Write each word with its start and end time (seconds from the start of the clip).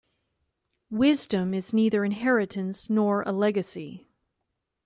Wisdom 0.89 1.53
is 1.53 1.75
neither 1.75 2.03
inheritance 2.03 2.89
nor 2.89 3.21
a 3.21 3.31
legacy. 3.31 4.07